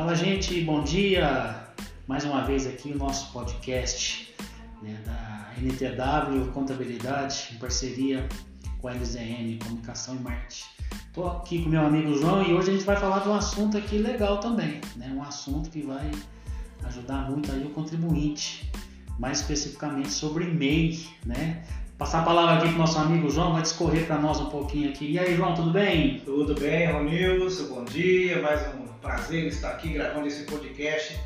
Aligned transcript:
Fala, 0.00 0.14
gente, 0.14 0.58
bom 0.62 0.82
dia! 0.82 1.54
Mais 2.08 2.24
uma 2.24 2.42
vez 2.42 2.66
aqui 2.66 2.90
o 2.90 2.96
nosso 2.96 3.30
podcast 3.34 4.34
né, 4.82 4.98
da 5.04 5.52
NTW 5.60 6.52
Contabilidade, 6.54 7.50
em 7.52 7.58
parceria 7.58 8.26
com 8.80 8.88
a 8.88 8.92
LZN 8.92 9.58
Comunicação 9.62 10.16
e 10.16 10.20
Marketing. 10.20 10.64
Estou 11.06 11.30
aqui 11.30 11.62
com 11.62 11.68
meu 11.68 11.82
amigo 11.82 12.16
João 12.16 12.42
e 12.42 12.54
hoje 12.54 12.70
a 12.70 12.72
gente 12.72 12.86
vai 12.86 12.96
falar 12.96 13.18
de 13.18 13.28
um 13.28 13.34
assunto 13.34 13.76
aqui 13.76 13.98
legal 13.98 14.40
também, 14.40 14.80
né? 14.96 15.12
um 15.14 15.22
assunto 15.22 15.68
que 15.68 15.82
vai 15.82 16.10
ajudar 16.84 17.30
muito 17.30 17.52
aí 17.52 17.62
o 17.66 17.68
contribuinte, 17.68 18.72
mais 19.18 19.40
especificamente 19.40 20.12
sobre 20.12 20.44
e-mail, 20.44 20.98
né? 21.26 21.62
Passar 21.98 22.20
a 22.20 22.24
palavra 22.24 22.54
aqui 22.54 22.68
para 22.68 22.74
o 22.74 22.78
nosso 22.78 22.98
amigo 22.98 23.28
João, 23.28 23.52
vai 23.52 23.60
discorrer 23.60 24.06
para 24.06 24.18
nós 24.18 24.40
um 24.40 24.46
pouquinho 24.46 24.88
aqui. 24.88 25.10
E 25.10 25.18
aí, 25.18 25.36
João, 25.36 25.52
tudo 25.52 25.70
bem? 25.70 26.20
Tudo 26.20 26.58
bem, 26.58 26.90
Ronilson, 26.90 27.74
bom 27.74 27.84
dia, 27.84 28.40
mais 28.40 28.62
um 28.74 28.79
prazer 29.00 29.46
estar 29.46 29.70
aqui 29.70 29.88
gravando 29.94 30.26
esse 30.26 30.44
podcast 30.44 31.18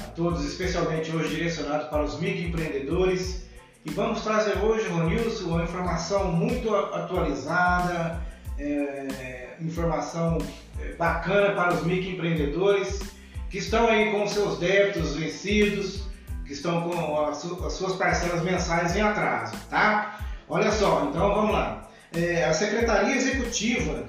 a 0.00 0.06
todos, 0.08 0.44
especialmente 0.44 1.14
hoje 1.14 1.34
direcionado 1.34 1.88
para 1.88 2.04
os 2.04 2.18
microempreendedores. 2.20 3.48
E 3.84 3.90
vamos 3.90 4.22
trazer 4.22 4.58
hoje, 4.58 4.88
Ronilson, 4.88 5.46
uma 5.46 5.64
informação 5.64 6.32
muito 6.32 6.74
atualizada, 6.74 8.20
é, 8.58 9.56
informação 9.60 10.38
é, 10.80 10.92
bacana 10.94 11.54
para 11.54 11.74
os 11.74 11.84
microempreendedores 11.84 13.00
que 13.50 13.58
estão 13.58 13.88
aí 13.88 14.12
com 14.12 14.26
seus 14.28 14.58
débitos 14.58 15.16
vencidos, 15.16 16.02
que 16.44 16.52
estão 16.52 16.88
com 16.88 17.26
as 17.26 17.72
suas 17.72 17.96
parcelas 17.96 18.42
mensais 18.42 18.94
em 18.94 19.00
atraso, 19.00 19.56
tá? 19.70 20.20
Olha 20.48 20.70
só, 20.70 21.08
então 21.10 21.34
vamos 21.34 21.52
lá. 21.52 21.88
É, 22.12 22.44
a 22.44 22.54
Secretaria 22.54 23.14
Executiva 23.14 24.06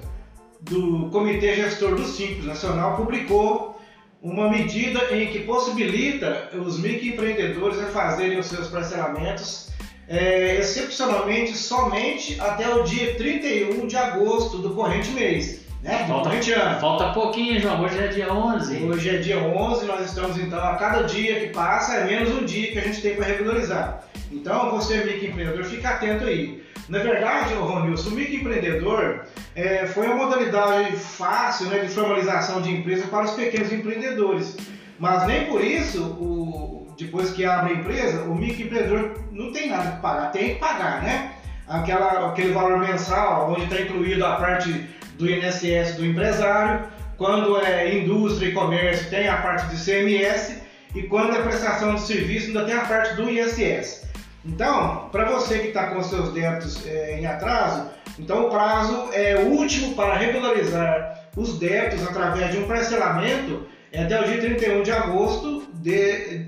do 0.62 1.08
Comitê 1.10 1.56
Gestor 1.56 1.94
do 1.94 2.04
Simples 2.04 2.44
Nacional 2.44 2.96
publicou 2.96 3.80
uma 4.22 4.50
medida 4.50 5.14
em 5.16 5.28
que 5.28 5.40
possibilita 5.40 6.50
os 6.54 6.78
microempreendedores 6.78 7.78
a 7.80 7.86
fazerem 7.86 8.38
os 8.38 8.46
seus 8.46 8.68
parcelamentos 8.68 9.70
é, 10.06 10.56
excepcionalmente 10.56 11.56
somente 11.56 12.38
até 12.40 12.68
o 12.74 12.82
dia 12.82 13.14
31 13.14 13.86
de 13.86 13.96
agosto 13.96 14.58
do 14.58 14.74
corrente 14.74 15.10
mês. 15.12 15.59
Né? 15.82 16.06
Falta, 16.06 16.30
falta 16.78 17.12
pouquinho, 17.12 17.58
João. 17.58 17.82
Hoje 17.82 17.98
é 17.98 18.08
dia 18.08 18.32
11. 18.32 18.84
Hoje 18.84 19.08
é 19.08 19.18
dia 19.18 19.38
11, 19.38 19.86
nós 19.86 20.04
estamos 20.04 20.36
então, 20.36 20.58
a 20.58 20.74
cada 20.76 21.04
dia 21.04 21.40
que 21.40 21.46
passa 21.48 21.94
é 21.94 22.04
menos 22.04 22.30
um 22.30 22.44
dia 22.44 22.72
que 22.72 22.78
a 22.78 22.82
gente 22.82 23.00
tem 23.00 23.16
para 23.16 23.24
regularizar. 23.24 24.04
Então, 24.30 24.70
você, 24.70 25.04
microempreendedor, 25.04 25.64
fica 25.64 25.90
atento 25.90 26.24
aí. 26.24 26.62
Na 26.88 26.98
verdade, 26.98 27.54
Ronilson, 27.54 28.10
o 28.10 28.12
microempreendedor 28.12 29.20
é, 29.54 29.86
foi 29.86 30.06
uma 30.06 30.16
modalidade 30.16 30.92
fácil 30.96 31.68
né, 31.68 31.78
de 31.78 31.88
formalização 31.88 32.60
de 32.60 32.70
empresa 32.70 33.06
para 33.06 33.24
os 33.24 33.30
pequenos 33.32 33.72
empreendedores. 33.72 34.56
Mas 34.98 35.26
nem 35.26 35.46
por 35.46 35.64
isso, 35.64 36.02
o, 36.02 36.94
depois 36.98 37.30
que 37.30 37.44
abre 37.44 37.72
a 37.72 37.76
empresa, 37.76 38.24
o 38.24 38.34
microempreendedor 38.34 39.18
não 39.32 39.50
tem 39.50 39.70
nada 39.70 39.92
que 39.92 40.02
pagar, 40.02 40.30
tem 40.30 40.50
que 40.50 40.54
pagar, 40.56 41.02
né? 41.02 41.32
Aquela, 41.70 42.28
aquele 42.28 42.52
valor 42.52 42.78
mensal, 42.78 43.52
onde 43.52 43.62
está 43.62 43.80
incluído 43.80 44.26
a 44.26 44.34
parte 44.34 44.90
do 45.14 45.30
INSS 45.30 45.94
do 45.96 46.04
empresário, 46.04 46.84
quando 47.16 47.56
é 47.60 47.96
indústria 47.96 48.48
e 48.48 48.52
comércio 48.52 49.08
tem 49.08 49.28
a 49.28 49.36
parte 49.36 49.66
do 49.66 49.76
CMS 49.76 50.60
e 50.94 51.04
quando 51.04 51.36
é 51.36 51.42
prestação 51.42 51.94
de 51.94 52.00
serviço 52.00 52.48
ainda 52.48 52.64
tem 52.64 52.74
a 52.74 52.84
parte 52.86 53.14
do 53.14 53.30
ISS. 53.30 54.04
Então, 54.44 55.08
para 55.12 55.26
você 55.26 55.58
que 55.58 55.68
está 55.68 55.88
com 55.88 56.02
seus 56.02 56.32
débitos 56.32 56.84
é, 56.86 57.20
em 57.20 57.26
atraso, 57.26 57.88
então 58.18 58.46
o 58.46 58.50
prazo 58.50 59.10
é 59.12 59.36
último 59.36 59.94
para 59.94 60.14
regularizar 60.14 61.28
os 61.36 61.58
débitos 61.58 62.02
através 62.02 62.50
de 62.50 62.58
um 62.58 62.66
parcelamento 62.66 63.66
é 63.92 64.04
até 64.04 64.20
o 64.20 64.24
dia 64.24 64.40
31 64.40 64.82
de 64.82 64.92
agosto 64.92 65.68
de, 65.74 66.38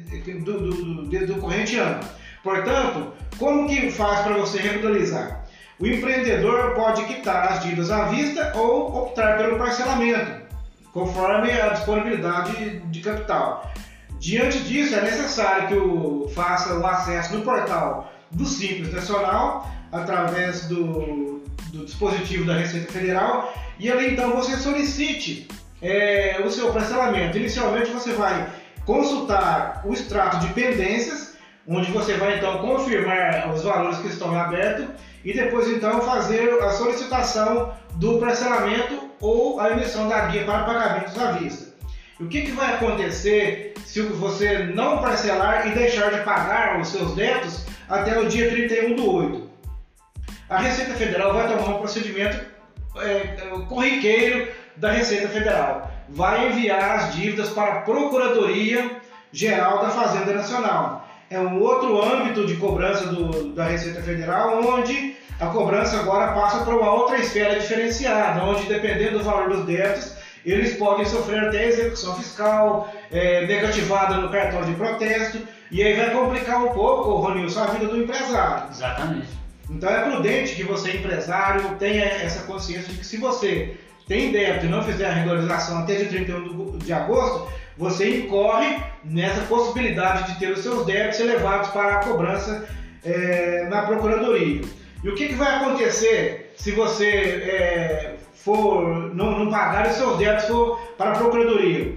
do, 0.45 0.61
do, 0.61 1.03
do, 1.07 1.27
do 1.27 1.35
corrente 1.37 1.77
ano. 1.77 2.01
Portanto, 2.43 3.13
como 3.39 3.69
que 3.69 3.91
faz 3.91 4.21
para 4.21 4.37
você 4.37 4.59
regularizar? 4.59 5.45
O 5.79 5.87
empreendedor 5.87 6.75
pode 6.75 7.05
quitar 7.05 7.53
as 7.53 7.63
dívidas 7.63 7.91
à 7.91 8.05
vista 8.05 8.53
ou 8.55 9.03
optar 9.03 9.37
pelo 9.37 9.59
parcelamento, 9.59 10.43
conforme 10.93 11.51
a 11.51 11.71
disponibilidade 11.71 12.81
de 12.81 13.01
capital. 13.01 13.73
Diante 14.19 14.61
disso, 14.61 14.95
é 14.95 15.03
necessário 15.03 15.69
que 15.69 15.75
o 15.75 16.29
faça 16.35 16.79
o 16.79 16.87
acesso 16.87 17.37
no 17.37 17.43
portal 17.43 18.13
do 18.31 18.47
Simples 18.47 18.93
Nacional, 18.93 19.69
através 19.91 20.67
do, 20.67 21.43
do 21.73 21.85
dispositivo 21.85 22.45
da 22.45 22.55
Receita 22.55 22.93
Federal, 22.93 23.53
e 23.79 23.91
ali 23.91 24.13
então 24.13 24.31
você 24.31 24.57
solicite 24.57 25.49
é, 25.81 26.41
o 26.45 26.51
seu 26.51 26.73
parcelamento. 26.73 27.37
Inicialmente 27.37 27.91
você 27.91 28.13
vai 28.13 28.49
consultar 28.87 29.83
o 29.85 29.93
extrato 29.93 30.39
de 30.39 30.53
pendências, 30.53 31.32
onde 31.67 31.91
você 31.93 32.15
vai 32.15 32.39
então 32.39 32.59
confirmar 32.59 33.53
os 33.53 33.63
valores 33.63 33.99
que 33.99 34.09
estão 34.09 34.39
abertos 34.39 34.87
e 35.25 35.33
depois 35.33 35.69
então 35.69 36.01
fazer 36.01 36.51
a 36.63 36.71
solicitação 36.71 37.73
do 37.95 38.19
parcelamento 38.19 39.11
ou 39.21 39.61
a 39.61 39.71
emissão 39.71 40.09
da 40.09 40.27
guia 40.27 40.45
para 40.45 40.65
pagamentos 40.65 41.19
à 41.19 41.33
vista. 41.33 41.73
O 42.21 42.27
que, 42.27 42.43
que 42.43 42.53
vai 42.53 42.75
acontecer 42.75 43.75
se 43.85 44.01
você 44.01 44.59
não 44.75 44.99
parcelar 44.99 45.69
e 45.69 45.73
deixar 45.73 46.11
de 46.13 46.21
pagar 46.23 46.81
os 46.81 46.89
seus 46.89 47.15
débitos 47.15 47.67
até 47.89 48.19
o 48.19 48.27
dia 48.27 48.51
31 48.51 48.95
do 48.95 49.15
8. 49.17 49.51
A 50.49 50.59
Receita 50.59 50.95
Federal 50.95 51.35
vai 51.35 51.49
tomar 51.49 51.77
um 51.77 51.79
procedimento 51.79 52.43
é, 52.97 53.23
corriqueiro 53.69 54.49
da 54.77 54.93
Receita 54.93 55.29
Federal. 55.29 55.91
Vai 56.09 56.49
enviar 56.49 56.99
as 56.99 57.15
dívidas 57.15 57.51
para 57.51 57.73
a 57.73 57.81
Procuradoria 57.83 58.99
Geral 59.33 59.83
da 59.83 59.91
Fazenda 59.91 60.33
Nacional. 60.33 61.02
É 61.33 61.41
um 61.41 61.63
outro 61.63 62.03
âmbito 62.03 62.47
de 62.47 62.57
cobrança 62.57 63.07
do, 63.07 63.55
da 63.55 63.65
Receita 63.65 64.03
Federal, 64.03 64.61
onde 64.61 65.17
a 65.41 65.47
cobrança 65.47 65.99
agora 65.99 66.33
passa 66.33 66.63
para 66.63 66.77
uma 66.77 66.93
outra 66.93 67.17
esfera 67.17 67.59
diferenciada, 67.59 68.45
onde 68.45 68.65
dependendo 68.67 69.19
do 69.19 69.25
valor 69.25 69.49
dos 69.49 69.65
débitos, 69.65 70.13
eles 70.45 70.77
podem 70.77 71.07
sofrer 71.07 71.45
até 71.45 71.69
execução 71.69 72.15
fiscal, 72.17 72.93
é, 73.11 73.47
negativada 73.47 74.17
no 74.17 74.29
cartório 74.29 74.67
de 74.67 74.75
protesto, 74.75 75.39
e 75.71 75.83
aí 75.83 75.97
vai 75.97 76.11
complicar 76.11 76.63
um 76.63 76.69
pouco, 76.69 77.13
Ronilson, 77.13 77.63
a 77.63 77.67
vida 77.69 77.87
do 77.87 78.03
empresário. 78.03 78.69
Exatamente. 78.71 79.29
Então 79.71 79.89
é 79.89 80.11
prudente 80.11 80.55
que 80.55 80.65
você, 80.65 80.99
empresário, 80.99 81.77
tenha 81.79 82.05
essa 82.05 82.45
consciência 82.45 82.93
de 82.93 82.99
que 82.99 83.07
se 83.07 83.17
você 83.17 83.75
tem 84.07 84.33
débito 84.33 84.67
e 84.67 84.69
não 84.69 84.83
fizer 84.83 85.07
a 85.07 85.13
regularização 85.13 85.79
até 85.79 85.95
de 85.95 86.05
31 86.11 86.77
de 86.77 86.93
agosto, 86.93 87.49
você 87.77 88.19
incorre 88.19 88.79
nessa 89.05 89.41
possibilidade 89.43 90.33
de 90.33 90.39
ter 90.39 90.53
os 90.53 90.61
seus 90.61 90.87
débitos 90.87 91.21
elevados 91.21 91.71
para 91.71 91.97
a 91.97 92.05
cobrança 92.05 92.69
é, 93.05 93.67
na 93.69 93.83
Procuradoria. 93.83 94.63
E 95.03 95.09
o 95.09 95.15
que, 95.15 95.29
que 95.29 95.35
vai 95.35 95.57
acontecer 95.57 96.53
se 96.57 96.71
você 96.71 97.09
é, 97.09 98.15
for 98.35 99.15
não, 99.15 99.39
não 99.39 99.51
pagar 99.51 99.89
os 99.89 99.97
seus 99.97 100.19
débitos 100.19 100.47
for 100.47 100.79
para 100.97 101.13
a 101.13 101.15
procuradoria, 101.19 101.97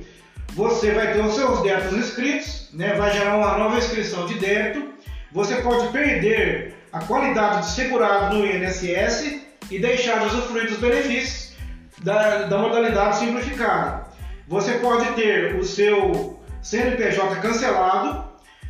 você 0.53 0.91
vai 0.91 1.13
ter 1.13 1.21
os 1.23 1.35
seus 1.35 1.61
débitos 1.61 1.97
inscritos, 1.97 2.69
né, 2.73 2.93
vai 2.93 3.11
gerar 3.13 3.37
uma 3.37 3.57
nova 3.57 3.77
inscrição 3.77 4.25
de 4.25 4.35
débito, 4.35 4.89
você 5.31 5.55
pode 5.57 5.87
perder 5.89 6.75
a 6.91 6.99
qualidade 6.99 7.67
de 7.67 7.73
segurado 7.73 8.37
no 8.37 8.45
INSS 8.45 9.41
e 9.69 9.79
deixar 9.79 10.19
de 10.19 10.27
usufruir 10.27 10.67
dos 10.67 10.77
benefícios 10.77 11.55
da, 12.01 12.43
da 12.43 12.57
modalidade 12.57 13.17
simplificada. 13.17 14.04
Você 14.47 14.73
pode 14.73 15.05
ter 15.13 15.55
o 15.55 15.63
seu 15.63 16.39
CNPJ 16.61 17.35
cancelado, 17.41 18.25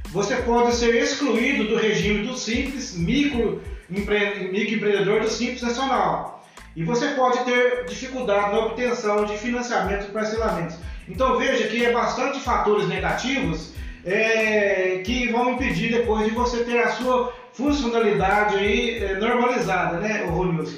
você 0.10 0.36
pode 0.38 0.74
ser 0.76 0.96
excluído 0.96 1.68
do 1.68 1.76
regime 1.76 2.26
do 2.26 2.38
Simples 2.38 2.96
Micro, 2.96 3.62
empre, 3.90 4.50
Microempreendedor 4.52 5.22
do 5.22 5.30
Simples 5.30 5.62
Nacional 5.62 6.36
e 6.76 6.84
você 6.84 7.10
pode 7.10 7.44
ter 7.46 7.86
dificuldade 7.86 8.52
na 8.52 8.66
obtenção 8.66 9.26
de 9.26 9.38
financiamento 9.38 10.08
e 10.08 10.12
parcelamentos. 10.12 10.78
Então 11.08 11.38
veja 11.38 11.68
que 11.68 11.86
é 11.86 11.92
bastante 11.92 12.40
fatores 12.40 12.88
negativos 12.88 13.74
é, 14.04 15.02
que 15.06 15.32
vão 15.32 15.54
impedir 15.54 15.92
depois 15.92 16.26
de 16.26 16.32
você 16.32 16.64
ter 16.64 16.80
a 16.80 16.92
sua 16.92 17.34
funcionalidade 17.54 18.58
aí 18.58 19.04
é, 19.04 19.16
normalizada, 19.16 20.00
né, 20.00 20.26
Ronilson? 20.26 20.78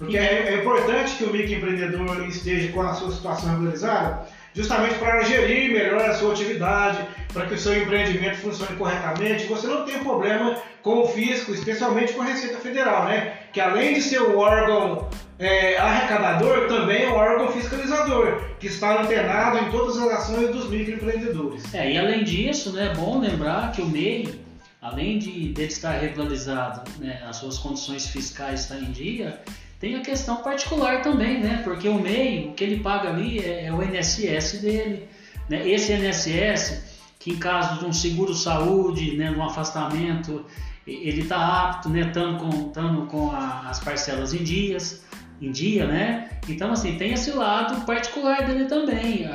Porque 0.00 0.16
é, 0.16 0.48
é, 0.48 0.54
importante 0.54 1.14
que 1.16 1.24
o 1.24 1.30
microempreendedor 1.30 2.26
esteja 2.26 2.72
com 2.72 2.80
a 2.80 2.94
sua 2.94 3.10
situação 3.10 3.50
regularizada, 3.50 4.26
justamente 4.54 4.94
para 4.94 5.22
gerir 5.24 5.70
melhor 5.70 6.00
a 6.00 6.14
sua 6.14 6.32
atividade, 6.32 7.06
para 7.34 7.44
que 7.44 7.52
o 7.52 7.58
seu 7.58 7.76
empreendimento 7.76 8.38
funcione 8.38 8.74
corretamente, 8.76 9.44
você 9.44 9.66
não 9.66 9.84
tem 9.84 9.98
problema 9.98 10.56
com 10.80 11.02
o 11.02 11.08
fisco, 11.08 11.52
especialmente 11.52 12.14
com 12.14 12.22
a 12.22 12.24
Receita 12.24 12.56
Federal, 12.60 13.04
né? 13.04 13.34
Que 13.52 13.60
além 13.60 13.92
de 13.92 14.00
ser 14.00 14.22
o 14.22 14.38
órgão 14.38 15.06
é, 15.38 15.76
arrecadador, 15.76 16.66
também 16.66 17.02
é 17.02 17.08
o 17.10 17.14
órgão 17.14 17.52
fiscalizador, 17.52 18.40
que 18.58 18.68
está 18.68 19.02
antenado 19.02 19.58
em 19.58 19.70
todas 19.70 19.98
as 19.98 20.10
ações 20.12 20.48
dos 20.48 20.70
microempreendedores. 20.70 21.74
É, 21.74 21.92
e 21.92 21.98
além 21.98 22.24
disso, 22.24 22.72
né, 22.72 22.90
é 22.90 22.94
bom 22.94 23.20
lembrar 23.20 23.70
que 23.72 23.82
o 23.82 23.86
MEI, 23.86 24.40
além 24.80 25.18
de, 25.18 25.52
de 25.52 25.62
estar 25.62 25.92
regularizado, 25.92 26.90
né, 26.98 27.22
as 27.28 27.36
suas 27.36 27.58
condições 27.58 28.06
fiscais 28.06 28.62
estão 28.62 28.78
em 28.78 28.90
dia, 28.90 29.42
tem 29.80 29.96
a 29.96 30.02
questão 30.02 30.36
particular 30.36 31.00
também, 31.00 31.40
né? 31.40 31.62
Porque 31.64 31.88
o 31.88 31.98
MEI, 31.98 32.50
o 32.50 32.52
que 32.52 32.62
ele 32.62 32.80
paga 32.80 33.08
ali 33.08 33.38
é, 33.40 33.64
é 33.64 33.72
o 33.72 33.82
INSS 33.82 34.60
dele, 34.60 35.08
Né? 35.48 35.66
Esse 35.68 35.92
INSS, 35.94 36.84
que 37.18 37.32
em 37.32 37.36
caso 37.38 37.80
de 37.80 37.86
um 37.86 37.92
seguro-saúde, 37.92 39.16
né, 39.16 39.30
um 39.30 39.42
afastamento, 39.42 40.44
ele 40.86 41.22
está 41.22 41.70
apto, 41.70 41.88
né, 41.88 42.02
estando 42.02 42.38
com, 42.38 43.06
com 43.06 43.30
a, 43.32 43.70
as 43.70 43.80
parcelas 43.80 44.34
em 44.34 44.44
dias, 44.44 45.02
em 45.40 45.50
dia, 45.50 45.86
né? 45.86 46.28
Então, 46.46 46.72
assim, 46.72 46.96
tem 46.96 47.12
esse 47.12 47.30
lado 47.30 47.84
particular 47.86 48.46
dele 48.46 48.66
também. 48.66 49.26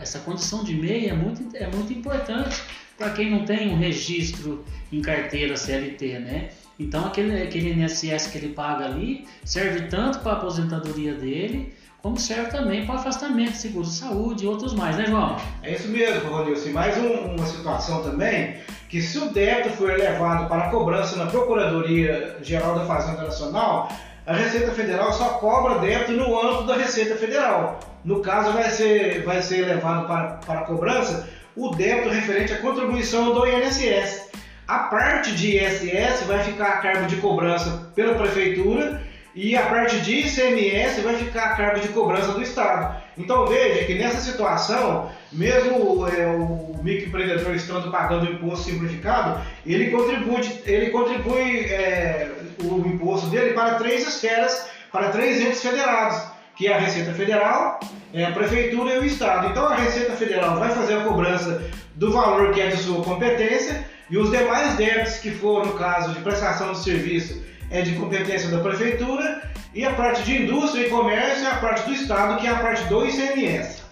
essa 0.00 0.18
condição 0.20 0.62
de 0.62 0.74
MEI 0.74 1.08
é 1.08 1.14
muito, 1.14 1.56
é 1.56 1.66
muito 1.66 1.92
importante 1.92 2.62
para 2.98 3.10
quem 3.10 3.30
não 3.30 3.44
tem 3.44 3.70
um 3.70 3.78
registro 3.78 4.64
em 4.92 5.00
carteira 5.00 5.56
CLT, 5.56 6.18
né? 6.18 6.50
Então, 6.78 7.06
aquele, 7.06 7.42
aquele 7.42 7.72
INSS 7.72 8.28
que 8.28 8.38
ele 8.38 8.50
paga 8.50 8.84
ali 8.84 9.26
serve 9.44 9.88
tanto 9.88 10.20
para 10.20 10.32
a 10.32 10.36
aposentadoria 10.36 11.14
dele, 11.14 11.74
como 12.00 12.16
serve 12.16 12.50
também 12.50 12.86
para 12.86 12.94
afastamento, 12.94 13.54
seguro 13.54 13.84
de 13.84 13.92
saúde 13.92 14.44
e 14.44 14.46
outros 14.46 14.72
mais, 14.74 14.96
né, 14.96 15.06
João? 15.06 15.36
É 15.64 15.74
isso 15.74 15.88
mesmo, 15.88 16.30
Ronilson. 16.30 16.70
Mais 16.70 16.96
um, 16.96 17.34
uma 17.34 17.44
situação 17.44 18.04
também, 18.04 18.54
que 18.88 19.02
se 19.02 19.18
o 19.18 19.30
débito 19.32 19.70
for 19.70 19.90
levado 19.90 20.48
para 20.48 20.70
cobrança 20.70 21.16
na 21.16 21.26
Procuradoria 21.26 22.36
Geral 22.42 22.78
da 22.78 22.84
Fazenda 22.84 23.22
Nacional, 23.22 23.90
a 24.24 24.32
Receita 24.34 24.70
Federal 24.70 25.12
só 25.12 25.30
cobra 25.40 25.80
débito 25.80 26.12
no 26.12 26.40
âmbito 26.40 26.64
da 26.64 26.76
Receita 26.76 27.16
Federal. 27.16 27.80
No 28.04 28.20
caso, 28.20 28.52
vai 28.52 28.70
ser, 28.70 29.24
vai 29.24 29.42
ser 29.42 29.66
levado 29.66 30.06
para, 30.06 30.34
para 30.46 30.60
cobrança 30.60 31.28
o 31.56 31.70
débito 31.70 32.10
referente 32.10 32.52
à 32.52 32.58
contribuição 32.58 33.34
do 33.34 33.44
INSS. 33.44 34.27
A 34.68 34.80
parte 34.80 35.34
de 35.34 35.56
ISS 35.56 36.26
vai 36.26 36.44
ficar 36.44 36.68
a 36.68 36.76
cargo 36.76 37.06
de 37.06 37.16
cobrança 37.16 37.90
pela 37.94 38.14
Prefeitura 38.16 39.00
e 39.34 39.56
a 39.56 39.62
parte 39.62 39.98
de 40.00 40.16
ICMS 40.16 41.00
vai 41.00 41.16
ficar 41.16 41.44
a 41.44 41.56
cargo 41.56 41.80
de 41.80 41.88
cobrança 41.88 42.32
do 42.32 42.42
Estado. 42.42 43.00
Então 43.16 43.46
veja 43.46 43.86
que 43.86 43.94
nessa 43.94 44.20
situação, 44.20 45.10
mesmo 45.32 46.06
é, 46.06 46.26
o 46.26 46.78
microempreendedor 46.82 47.54
estando 47.54 47.90
pagando 47.90 48.30
imposto 48.30 48.70
simplificado, 48.70 49.40
ele 49.64 49.90
contribui, 49.90 50.42
ele 50.66 50.90
contribui 50.90 51.64
é, 51.70 52.30
o 52.62 52.86
imposto 52.86 53.28
dele 53.28 53.54
para 53.54 53.76
três 53.76 54.06
esferas, 54.06 54.68
para 54.92 55.08
três 55.08 55.40
entes 55.40 55.62
federados, 55.62 56.22
que 56.54 56.66
é 56.66 56.74
a 56.74 56.78
Receita 56.78 57.14
Federal, 57.14 57.80
é 58.12 58.26
a 58.26 58.32
Prefeitura 58.32 58.96
e 58.96 58.98
o 58.98 59.04
Estado. 59.06 59.46
Então 59.48 59.66
a 59.66 59.76
Receita 59.76 60.12
Federal 60.12 60.58
vai 60.58 60.68
fazer 60.68 60.98
a 60.98 61.04
cobrança 61.04 61.62
do 61.94 62.12
valor 62.12 62.52
que 62.52 62.60
é 62.60 62.66
de 62.66 62.76
sua 62.76 63.02
competência 63.02 63.96
e 64.10 64.16
os 64.16 64.30
demais 64.30 64.76
débitos 64.76 65.18
que 65.18 65.30
for 65.30 65.66
no 65.66 65.74
caso 65.74 66.12
de 66.14 66.20
prestação 66.20 66.72
de 66.72 66.78
serviço 66.78 67.42
é 67.70 67.82
de 67.82 67.94
competência 67.94 68.48
da 68.48 68.60
Prefeitura 68.60 69.42
e 69.74 69.84
a 69.84 69.92
parte 69.94 70.22
de 70.22 70.42
indústria 70.42 70.86
e 70.86 70.90
comércio 70.90 71.46
é 71.46 71.50
a 71.50 71.56
parte 71.56 71.86
do 71.86 71.94
Estado, 71.94 72.40
que 72.40 72.46
é 72.46 72.50
a 72.50 72.58
parte 72.58 72.84
do 72.84 73.06
ICMS. 73.06 73.82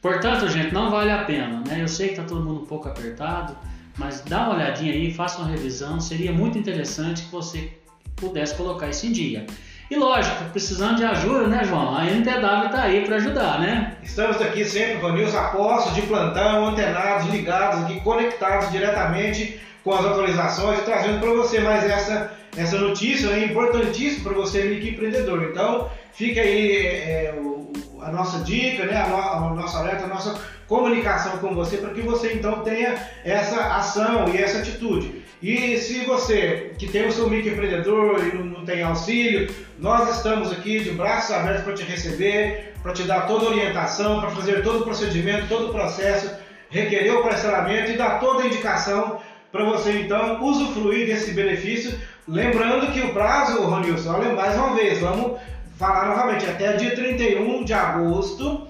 Portanto, 0.00 0.48
gente, 0.48 0.72
não 0.72 0.90
vale 0.90 1.10
a 1.10 1.24
pena, 1.24 1.64
né? 1.66 1.82
Eu 1.82 1.88
sei 1.88 2.08
que 2.08 2.14
está 2.14 2.24
todo 2.24 2.44
mundo 2.44 2.62
um 2.62 2.66
pouco 2.66 2.88
apertado, 2.88 3.56
mas 3.98 4.20
dá 4.20 4.44
uma 4.44 4.54
olhadinha 4.54 4.92
aí, 4.92 5.12
faça 5.12 5.38
uma 5.38 5.48
revisão, 5.48 6.00
seria 6.00 6.32
muito 6.32 6.56
interessante 6.56 7.22
que 7.22 7.32
você 7.32 7.72
pudesse 8.14 8.54
colocar 8.54 8.88
isso 8.88 9.06
em 9.06 9.12
dia. 9.12 9.46
E 9.88 9.94
lógico, 9.94 10.44
precisando 10.50 10.96
de 10.96 11.04
ajuda, 11.04 11.46
né, 11.46 11.62
João? 11.64 11.96
A 11.96 12.04
NTW 12.04 12.66
está 12.66 12.82
aí 12.82 13.04
para 13.04 13.16
ajudar, 13.16 13.60
né? 13.60 13.96
Estamos 14.02 14.40
aqui 14.42 14.64
sempre 14.64 15.12
news 15.12 15.32
apostos 15.32 15.94
de 15.94 16.02
plantão, 16.02 16.66
antenados, 16.66 17.28
ligados 17.28 17.84
aqui, 17.84 18.00
conectados 18.00 18.70
diretamente 18.72 19.60
com 19.84 19.94
as 19.94 20.04
atualizações 20.04 20.80
trazendo 20.80 21.20
para 21.20 21.30
você 21.30 21.60
mais 21.60 21.84
essa, 21.84 22.32
essa 22.56 22.76
notícia 22.78 23.28
né, 23.28 23.44
importantíssima 23.44 24.24
para 24.24 24.42
você, 24.42 24.64
microempreendedor. 24.64 25.44
Então, 25.44 25.88
fica 26.12 26.40
aí 26.40 26.86
é, 26.86 27.34
o, 27.38 27.70
a 28.02 28.10
nossa 28.10 28.40
dica, 28.40 28.84
né, 28.86 28.96
a, 28.96 29.08
no, 29.08 29.52
a 29.52 29.54
nossa 29.54 29.78
alerta, 29.78 30.06
a 30.06 30.08
nossa 30.08 30.34
comunicação 30.66 31.38
com 31.38 31.54
você 31.54 31.76
para 31.76 31.90
que 31.90 32.00
você 32.00 32.32
então 32.32 32.62
tenha 32.62 32.96
essa 33.24 33.76
ação 33.76 34.28
e 34.34 34.36
essa 34.36 34.58
atitude. 34.58 35.22
E 35.42 35.76
se 35.78 36.04
você 36.04 36.72
que 36.78 36.86
tem 36.86 37.06
o 37.06 37.12
seu 37.12 37.28
microempreendedor 37.28 38.24
e 38.24 38.36
não, 38.36 38.64
tem 38.64 38.82
auxílio, 38.82 39.48
nós 39.78 40.16
estamos 40.16 40.50
aqui 40.50 40.80
de 40.80 40.90
braços 40.90 41.34
abertos 41.34 41.64
para 41.64 41.74
te 41.74 41.82
receber, 41.82 42.72
para 42.82 42.92
te 42.92 43.02
dar 43.02 43.26
toda 43.26 43.46
a 43.46 43.50
orientação, 43.50 44.20
para 44.20 44.30
fazer 44.30 44.62
todo 44.62 44.80
o 44.80 44.84
procedimento, 44.84 45.46
todo 45.48 45.68
o 45.68 45.72
processo, 45.72 46.34
requerer 46.70 47.14
o 47.14 47.22
parcelamento 47.22 47.90
e 47.90 47.96
dar 47.96 48.18
toda 48.18 48.42
a 48.42 48.46
indicação 48.46 49.20
para 49.52 49.64
você 49.64 49.92
então 50.00 50.42
usufruir 50.42 51.06
desse 51.06 51.32
benefício. 51.32 51.98
Lembrando 52.26 52.92
que 52.92 53.00
o 53.00 53.12
prazo, 53.12 53.62
Ronilson, 53.62 54.34
mais 54.34 54.56
uma 54.56 54.74
vez, 54.74 54.98
vamos 54.98 55.38
falar 55.78 56.06
novamente, 56.08 56.46
até 56.46 56.72
dia 56.72 56.94
31 56.94 57.62
de 57.62 57.72
agosto 57.72 58.66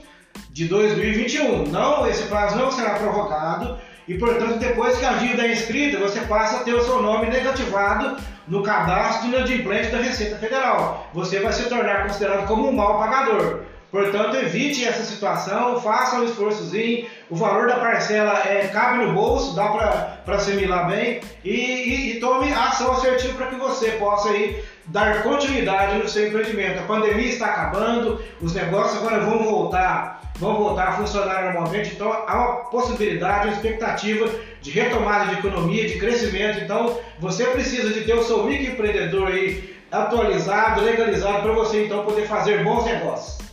de 0.51 0.67
2021. 0.67 1.69
Não, 1.69 2.07
esse 2.09 2.25
prazo 2.25 2.57
não 2.57 2.71
será 2.71 2.95
prorrogado 2.95 3.79
e, 4.09 4.17
portanto, 4.19 4.59
depois 4.59 4.97
que 4.99 5.05
a 5.05 5.15
dívida 5.15 5.47
é 5.47 5.53
inscrita, 5.53 5.99
você 5.99 6.21
passa 6.21 6.59
a 6.59 6.65
ter 6.65 6.75
o 6.75 6.85
seu 6.85 7.03
nome 7.03 7.29
negativado 7.29 8.17
no 8.47 8.63
cadastro 8.63 9.29
de 9.29 9.35
inadimplente 9.35 9.91
da 9.91 9.99
Receita 9.99 10.37
Federal. 10.37 11.11
Você 11.13 11.41
vai 11.41 11.53
se 11.53 11.69
tornar 11.69 12.05
considerado 12.05 12.47
como 12.47 12.69
um 12.69 12.73
mal 12.73 12.99
pagador. 12.99 13.63
Portanto, 13.91 14.37
evite 14.37 14.85
essa 14.85 15.05
situação, 15.05 15.81
faça 15.81 16.17
um 16.17 16.25
esforçozinho, 16.25 17.07
o 17.29 17.35
valor 17.35 17.67
da 17.67 17.77
parcela 17.77 18.43
é, 18.47 18.69
cabe 18.69 19.05
no 19.05 19.13
bolso, 19.13 19.55
dá 19.55 19.69
para 19.69 20.35
assimilar 20.37 20.89
bem 20.89 21.21
e, 21.45 21.51
e, 21.51 22.11
e, 22.13 22.21
tome 22.21 22.53
ação 22.53 22.93
assertiva 22.93 23.35
para 23.35 23.47
que 23.47 23.57
você 23.57 23.93
possa 23.93 24.31
aí 24.31 24.63
dar 24.87 25.23
continuidade 25.23 25.99
no 25.99 26.09
seu 26.09 26.29
empreendimento. 26.29 26.79
A 26.79 26.83
pandemia 26.83 27.29
está 27.29 27.47
acabando, 27.47 28.23
os 28.41 28.55
negócios 28.55 28.99
agora 28.99 29.25
vão 29.25 29.43
voltar, 29.43 30.23
vão 30.37 30.57
voltar 30.57 30.89
a 30.89 30.93
funcionar 30.93 31.53
normalmente, 31.53 31.95
então 31.95 32.13
há 32.13 32.37
uma 32.37 32.57
possibilidade, 32.71 33.49
uma 33.49 33.55
expectativa 33.55 34.31
de 34.63 34.71
retomada 34.71 35.27
de 35.27 35.41
economia, 35.41 35.89
de 35.89 35.99
crescimento. 35.99 36.61
Então 36.61 36.97
você 37.19 37.45
precisa 37.47 37.93
de 37.93 38.03
ter 38.03 38.15
o 38.15 38.23
seu 38.23 38.45
microempreendedor 38.45 39.29
aí 39.29 39.77
atualizado, 39.91 40.83
legalizado 40.83 41.43
para 41.43 41.53
você 41.53 41.87
então 41.87 42.05
poder 42.05 42.27
fazer 42.29 42.63
bons 42.63 42.85
negócios. 42.85 43.46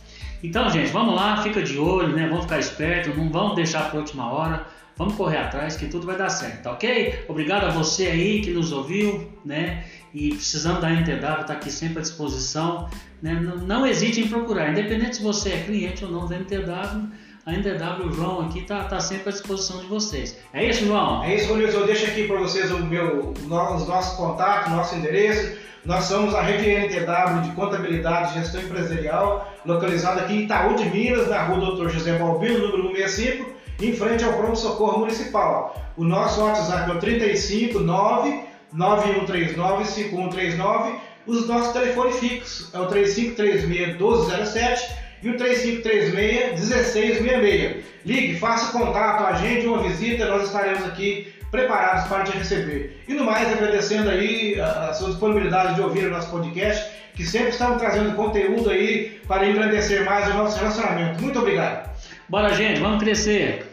Então, 0.44 0.68
gente, 0.68 0.92
vamos 0.92 1.14
lá, 1.14 1.42
fica 1.42 1.62
de 1.62 1.78
olho, 1.78 2.14
né? 2.14 2.28
Vamos 2.28 2.44
ficar 2.44 2.58
esperto, 2.58 3.16
não 3.16 3.30
vamos 3.30 3.56
deixar 3.56 3.88
para 3.88 3.98
última 3.98 4.30
hora. 4.30 4.66
Vamos 4.94 5.14
correr 5.14 5.38
atrás 5.38 5.74
que 5.74 5.86
tudo 5.86 6.06
vai 6.06 6.18
dar 6.18 6.28
certo, 6.28 6.64
tá 6.64 6.72
ok? 6.72 7.24
Obrigado 7.28 7.64
a 7.64 7.70
você 7.70 8.08
aí 8.08 8.42
que 8.42 8.50
nos 8.50 8.70
ouviu, 8.70 9.32
né? 9.42 9.86
E 10.12 10.28
precisando 10.28 10.82
da 10.82 10.90
NTW, 10.90 11.40
está 11.40 11.54
aqui 11.54 11.70
sempre 11.70 12.00
à 12.00 12.02
disposição. 12.02 12.90
Né? 13.22 13.32
Não, 13.32 13.56
não, 13.56 13.86
hesite 13.86 14.20
em 14.20 14.28
procurar, 14.28 14.70
independente 14.70 15.16
se 15.16 15.22
você 15.22 15.48
é 15.48 15.62
cliente 15.62 16.04
ou 16.04 16.10
não 16.10 16.28
da 16.28 16.36
NTW, 16.36 17.08
a 17.46 17.52
NTW, 17.52 18.06
o 18.06 18.12
João 18.12 18.40
aqui 18.40 18.60
está 18.60 18.84
tá 18.84 18.98
sempre 19.00 19.28
à 19.28 19.32
disposição 19.32 19.78
de 19.78 19.86
vocês. 19.86 20.38
É 20.52 20.64
isso, 20.64 20.86
João? 20.86 21.22
É 21.22 21.34
isso, 21.34 21.52
Ronilson. 21.52 21.80
Eu 21.80 21.86
deixo 21.86 22.06
aqui 22.06 22.26
para 22.26 22.38
vocês 22.38 22.70
o 22.70 22.78
meu, 22.78 23.30
os 23.30 23.46
nossos 23.46 24.16
contatos, 24.16 24.72
nosso 24.72 24.94
endereço. 24.94 25.58
Nós 25.84 26.04
somos 26.04 26.34
a 26.34 26.40
rede 26.40 26.70
NTW 26.70 27.42
de 27.42 27.50
contabilidade 27.52 28.32
e 28.32 28.40
gestão 28.40 28.62
empresarial, 28.62 29.52
localizada 29.66 30.22
aqui 30.22 30.32
em 30.32 30.44
Itaú 30.44 30.74
de 30.74 30.88
Minas, 30.88 31.28
na 31.28 31.42
rua 31.42 31.76
Dr. 31.76 31.90
José 31.90 32.16
Balbino, 32.18 32.68
número 32.68 32.96
165, 32.96 33.50
em 33.82 33.92
frente 33.92 34.24
ao 34.24 34.32
Pronto 34.32 34.58
Socorro 34.58 35.00
Municipal. 35.00 35.78
O 35.98 36.04
nosso 36.04 36.40
WhatsApp 36.42 36.90
é 36.90 36.94
o 36.94 36.98
359 36.98 38.40
9139 38.72 39.84
5139. 39.84 40.92
Os 41.26 41.46
nossos 41.46 41.72
telefones 41.74 42.16
fixos 42.18 42.72
é 42.72 42.78
o 42.78 42.86
3536 42.86 43.68
1207 43.98 45.03
e 45.24 45.30
o 45.30 45.36
3536 45.38 46.60
1666. 46.60 47.84
Ligue, 48.04 48.38
faça 48.38 48.70
contato, 48.70 49.24
agende 49.24 49.66
uma 49.66 49.82
visita, 49.82 50.26
nós 50.26 50.44
estaremos 50.44 50.84
aqui 50.84 51.32
preparados 51.50 52.06
para 52.08 52.24
te 52.24 52.36
receber. 52.36 53.02
E 53.08 53.14
no 53.14 53.24
mais, 53.24 53.50
agradecendo 53.50 54.10
aí 54.10 54.60
a, 54.60 54.92
sua 54.92 55.08
disponibilidade 55.10 55.76
de 55.76 55.80
ouvir 55.80 56.06
o 56.06 56.10
nosso 56.10 56.30
podcast, 56.30 56.92
que 57.14 57.24
sempre 57.24 57.50
estamos 57.50 57.78
trazendo 57.78 58.14
conteúdo 58.14 58.68
aí 58.68 59.20
para 59.26 59.48
engrandecer 59.48 60.04
mais 60.04 60.28
o 60.28 60.34
nosso 60.34 60.58
relacionamento. 60.58 61.22
Muito 61.22 61.38
obrigado. 61.38 61.88
Bora, 62.28 62.52
gente, 62.52 62.80
vamos 62.80 63.02
crescer. 63.02 63.66